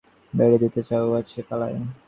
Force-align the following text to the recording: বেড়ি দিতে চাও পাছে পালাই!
বেড়ি 0.33 0.57
দিতে 0.63 0.81
চাও 0.87 1.05
পাছে 1.11 1.39
পালাই! 1.47 1.73